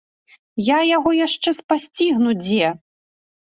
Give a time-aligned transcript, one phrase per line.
[0.67, 2.75] Я яшчэ яго спасцігну дзе!